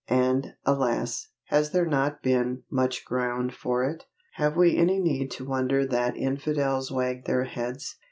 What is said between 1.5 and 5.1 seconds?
there not been much ground for it? Have we any